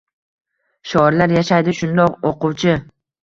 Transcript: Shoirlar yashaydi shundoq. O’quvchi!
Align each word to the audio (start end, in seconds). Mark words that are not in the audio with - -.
Shoirlar 0.93 1.35
yashaydi 1.35 1.75
shundoq. 1.81 2.17
O’quvchi! 2.31 2.73